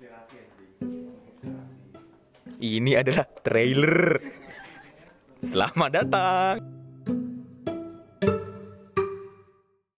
Ya, 0.00 0.16
Ini 2.56 3.04
adalah 3.04 3.28
trailer. 3.44 4.16
Selamat 5.44 5.90
datang. 5.92 6.79